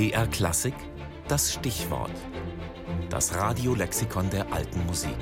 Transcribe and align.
BR 0.00 0.28
Klassik, 0.28 0.72
das 1.28 1.52
Stichwort. 1.52 2.14
Das 3.10 3.34
Radiolexikon 3.34 4.30
der 4.30 4.50
alten 4.50 4.86
Musik. 4.86 5.18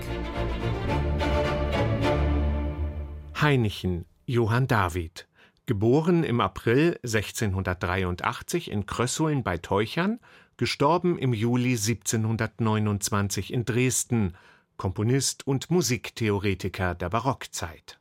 Heinichen, 3.40 4.04
Johann 4.24 4.68
David. 4.68 5.26
Geboren 5.66 6.22
im 6.22 6.40
April 6.40 6.96
1683 7.02 8.70
in 8.70 8.86
Krössuln 8.86 9.42
bei 9.42 9.58
Teuchern, 9.58 10.20
gestorben 10.56 11.18
im 11.18 11.34
Juli 11.34 11.72
1729 11.72 13.52
in 13.52 13.64
Dresden, 13.64 14.36
Komponist 14.76 15.44
und 15.44 15.72
Musiktheoretiker 15.72 16.94
der 16.94 17.08
Barockzeit. 17.08 17.97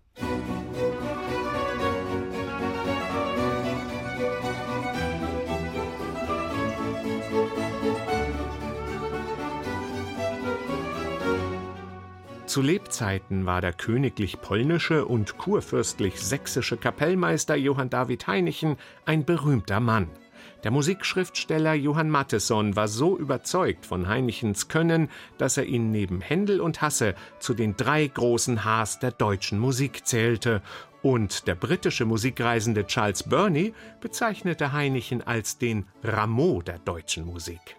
Zu 12.57 12.63
Lebzeiten 12.63 13.45
war 13.45 13.61
der 13.61 13.71
königlich 13.71 14.41
polnische 14.41 15.05
und 15.05 15.37
kurfürstlich 15.37 16.19
sächsische 16.19 16.75
Kapellmeister 16.75 17.55
Johann 17.55 17.91
David 17.91 18.25
Heinichen 18.25 18.77
ein 19.05 19.25
berühmter 19.25 19.79
Mann. 19.79 20.09
Der 20.63 20.71
Musikschriftsteller 20.71 21.75
Johann 21.75 22.09
Matheson 22.09 22.75
war 22.75 22.87
so 22.87 23.15
überzeugt 23.15 23.85
von 23.85 24.07
Heinichens 24.07 24.69
Können, 24.69 25.09
dass 25.37 25.57
er 25.57 25.65
ihn 25.65 25.91
neben 25.91 26.19
Händel 26.19 26.59
und 26.59 26.81
Hasse 26.81 27.13
zu 27.37 27.53
den 27.53 27.77
drei 27.77 28.07
großen 28.07 28.65
Hs 28.65 28.97
der 28.97 29.11
deutschen 29.11 29.59
Musik 29.59 30.07
zählte, 30.07 30.63
und 31.03 31.45
der 31.45 31.53
britische 31.53 32.05
Musikreisende 32.05 32.87
Charles 32.87 33.21
Burney 33.21 33.75
bezeichnete 34.01 34.71
Heinichen 34.73 35.21
als 35.21 35.59
den 35.59 35.85
Rameau 36.03 36.63
der 36.63 36.79
deutschen 36.79 37.23
Musik. 37.23 37.75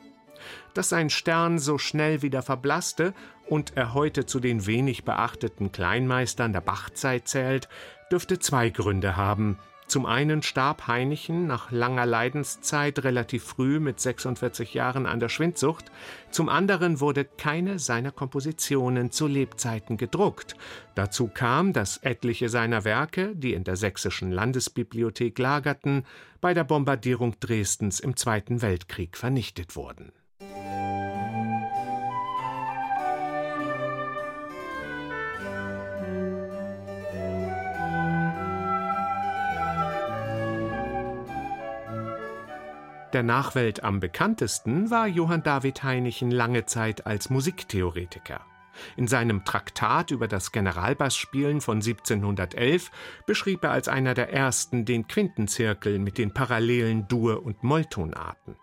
Dass 0.74 0.90
sein 0.90 1.10
Stern 1.10 1.58
so 1.58 1.78
schnell 1.78 2.22
wieder 2.22 2.42
verblasste 2.42 3.12
und 3.48 3.76
er 3.76 3.94
heute 3.94 4.26
zu 4.26 4.40
den 4.40 4.66
wenig 4.66 5.04
beachteten 5.04 5.72
Kleinmeistern 5.72 6.52
der 6.52 6.60
Bachzeit 6.60 7.28
zählt, 7.28 7.68
dürfte 8.10 8.38
zwei 8.38 8.70
Gründe 8.70 9.16
haben. 9.16 9.58
Zum 9.88 10.04
einen 10.04 10.42
starb 10.42 10.86
Heinichen 10.86 11.46
nach 11.46 11.70
langer 11.70 12.04
Leidenszeit 12.04 13.04
relativ 13.04 13.42
früh 13.42 13.80
mit 13.80 13.98
46 13.98 14.74
Jahren 14.74 15.06
an 15.06 15.18
der 15.18 15.30
Schwindsucht, 15.30 15.86
zum 16.30 16.50
anderen 16.50 17.00
wurde 17.00 17.24
keine 17.24 17.78
seiner 17.78 18.12
Kompositionen 18.12 19.10
zu 19.12 19.26
Lebzeiten 19.26 19.96
gedruckt. 19.96 20.56
Dazu 20.94 21.28
kam, 21.28 21.72
dass 21.72 21.96
etliche 21.96 22.50
seiner 22.50 22.84
Werke, 22.84 23.34
die 23.34 23.54
in 23.54 23.64
der 23.64 23.76
sächsischen 23.76 24.30
Landesbibliothek 24.30 25.38
lagerten, 25.38 26.04
bei 26.42 26.52
der 26.52 26.64
Bombardierung 26.64 27.40
Dresdens 27.40 27.98
im 27.98 28.14
Zweiten 28.14 28.60
Weltkrieg 28.60 29.16
vernichtet 29.16 29.74
wurden. 29.74 30.12
Der 43.14 43.22
Nachwelt 43.22 43.84
am 43.84 44.00
bekanntesten 44.00 44.90
war 44.90 45.06
Johann 45.06 45.42
David 45.42 45.82
Heinichen 45.82 46.30
lange 46.30 46.66
Zeit 46.66 47.06
als 47.06 47.30
Musiktheoretiker. 47.30 48.44
In 48.96 49.08
seinem 49.08 49.46
Traktat 49.46 50.10
über 50.10 50.28
das 50.28 50.52
Generalbassspielen 50.52 51.62
von 51.62 51.78
1711 51.78 52.90
beschrieb 53.26 53.64
er 53.64 53.70
als 53.70 53.88
einer 53.88 54.12
der 54.12 54.30
ersten 54.30 54.84
den 54.84 55.08
Quintenzirkel 55.08 55.98
mit 55.98 56.18
den 56.18 56.34
parallelen 56.34 57.08
Dur- 57.08 57.44
und 57.44 57.62
Molltonarten. 57.62 58.56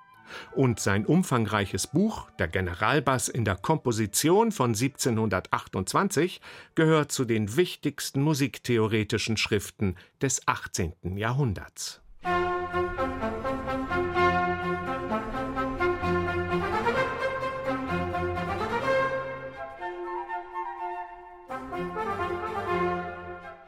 Und 0.52 0.80
sein 0.80 1.08
umfangreiches 1.08 1.88
Buch 1.88 2.30
Der 2.38 2.48
Generalbass 2.48 3.30
in 3.30 3.46
der 3.46 3.56
Komposition 3.56 4.52
von 4.52 4.76
1728 4.76 6.39
gehört 6.76 7.11
zu 7.11 7.26
den 7.26 7.58
wichtigsten 7.58 8.22
musiktheoretischen 8.22 9.38
Schriften 9.38 9.95
des 10.22 10.48
18. 10.48 11.17
Jahrhunderts. 11.17 12.05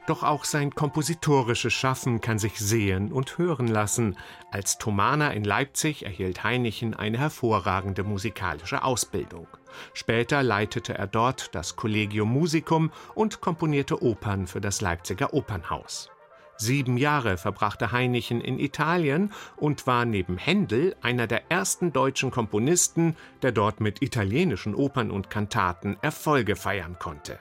Doch 0.07 0.23
auch 0.23 0.45
sein 0.45 0.73
kompositorisches 0.73 1.73
Schaffen 1.73 2.21
kann 2.21 2.39
sich 2.39 2.57
sehen 2.59 3.11
und 3.11 3.37
hören 3.37 3.67
lassen. 3.67 4.17
Als 4.51 4.77
Thomaner 4.77 5.33
in 5.33 5.43
Leipzig 5.43 6.05
erhielt 6.05 6.45
Heinichen 6.45 6.93
eine 6.93 7.17
hervorragende 7.19 8.05
musikalische 8.05 8.83
Ausbildung. 8.83 9.47
Später 9.93 10.43
leitete 10.43 10.97
er 10.97 11.07
dort 11.07 11.53
das 11.53 11.75
Collegium 11.75 12.31
Musicum 12.31 12.89
und 13.15 13.41
komponierte 13.41 14.01
Opern 14.01 14.47
für 14.47 14.61
das 14.61 14.79
Leipziger 14.79 15.33
Opernhaus. 15.33 16.09
Sieben 16.55 16.95
Jahre 16.95 17.37
verbrachte 17.37 17.91
Heinichen 17.91 18.39
in 18.39 18.59
Italien 18.59 19.33
und 19.57 19.87
war 19.87 20.05
neben 20.05 20.37
Händel 20.37 20.95
einer 21.01 21.27
der 21.27 21.51
ersten 21.51 21.91
deutschen 21.91 22.31
Komponisten, 22.31 23.17
der 23.41 23.51
dort 23.51 23.81
mit 23.81 24.01
italienischen 24.01 24.73
Opern 24.73 25.11
und 25.11 25.29
Kantaten 25.29 25.97
Erfolge 26.01 26.55
feiern 26.55 26.97
konnte. 26.97 27.39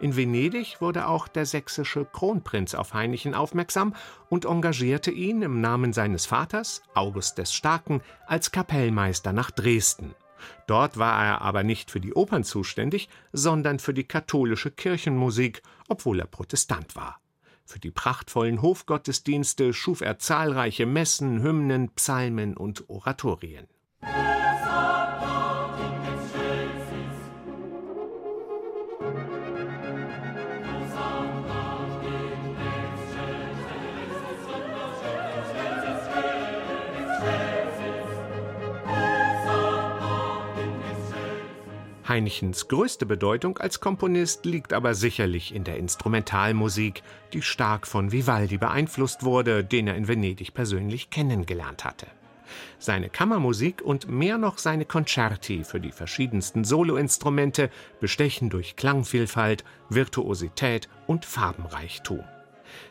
In 0.00 0.16
Venedig 0.16 0.80
wurde 0.80 1.06
auch 1.06 1.28
der 1.28 1.46
sächsische 1.46 2.04
Kronprinz 2.04 2.74
auf 2.74 2.94
Heinichen 2.94 3.34
aufmerksam 3.34 3.94
und 4.28 4.44
engagierte 4.44 5.10
ihn 5.10 5.42
im 5.42 5.60
Namen 5.60 5.92
seines 5.92 6.26
Vaters, 6.26 6.82
August 6.94 7.38
des 7.38 7.52
Starken, 7.52 8.00
als 8.26 8.52
Kapellmeister 8.52 9.32
nach 9.32 9.50
Dresden. 9.50 10.14
Dort 10.66 10.98
war 10.98 11.24
er 11.24 11.42
aber 11.42 11.62
nicht 11.62 11.90
für 11.90 12.00
die 12.00 12.14
Opern 12.14 12.44
zuständig, 12.44 13.08
sondern 13.32 13.78
für 13.78 13.94
die 13.94 14.04
katholische 14.04 14.70
Kirchenmusik, 14.70 15.62
obwohl 15.88 16.20
er 16.20 16.26
Protestant 16.26 16.96
war. 16.96 17.20
Für 17.64 17.78
die 17.78 17.90
prachtvollen 17.90 18.62
Hofgottesdienste 18.62 19.72
schuf 19.72 20.00
er 20.00 20.18
zahlreiche 20.18 20.86
Messen, 20.86 21.42
Hymnen, 21.42 21.90
Psalmen 21.90 22.56
und 22.56 22.88
Oratorien. 22.88 23.68
Heinichens 42.10 42.66
größte 42.66 43.06
Bedeutung 43.06 43.58
als 43.58 43.78
Komponist 43.78 44.44
liegt 44.44 44.72
aber 44.72 44.94
sicherlich 44.94 45.54
in 45.54 45.62
der 45.62 45.76
Instrumentalmusik, 45.76 47.04
die 47.32 47.40
stark 47.40 47.86
von 47.86 48.10
Vivaldi 48.10 48.58
beeinflusst 48.58 49.22
wurde, 49.22 49.62
den 49.62 49.86
er 49.86 49.94
in 49.94 50.08
Venedig 50.08 50.52
persönlich 50.52 51.10
kennengelernt 51.10 51.84
hatte. 51.84 52.08
Seine 52.80 53.10
Kammermusik 53.10 53.80
und 53.80 54.08
mehr 54.08 54.38
noch 54.38 54.58
seine 54.58 54.86
Concerti 54.86 55.62
für 55.62 55.78
die 55.78 55.92
verschiedensten 55.92 56.64
Soloinstrumente 56.64 57.70
bestechen 58.00 58.50
durch 58.50 58.74
Klangvielfalt, 58.74 59.62
Virtuosität 59.88 60.88
und 61.06 61.24
Farbenreichtum. 61.24 62.24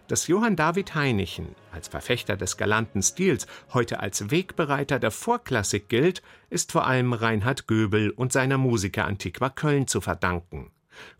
Dass 0.07 0.27
Johann 0.27 0.55
David 0.55 0.95
Heinichen 0.95 1.55
als 1.71 1.87
Verfechter 1.87 2.35
des 2.35 2.57
galanten 2.57 3.01
Stils 3.01 3.47
heute 3.73 3.99
als 3.99 4.31
Wegbereiter 4.31 4.99
der 4.99 5.11
Vorklassik 5.11 5.89
gilt, 5.89 6.21
ist 6.49 6.71
vor 6.71 6.87
allem 6.87 7.13
Reinhard 7.13 7.67
Göbel 7.67 8.09
und 8.09 8.33
seiner 8.33 8.57
Musiker 8.57 9.05
Antiqua 9.05 9.49
Köln 9.49 9.87
zu 9.87 10.01
verdanken. 10.01 10.71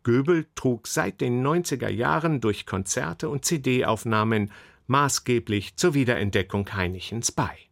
Göbel 0.04 0.48
trug 0.56 0.88
seit 0.88 1.22
den 1.22 1.46
90er 1.46 1.90
Jahren 1.90 2.42
durch 2.42 2.66
Konzerte 2.66 3.30
und 3.30 3.46
CD-Aufnahmen 3.46 4.52
maßgeblich 4.88 5.76
zur 5.76 5.94
Wiederentdeckung 5.94 6.74
Heinichens 6.74 7.32
bei 7.32 7.69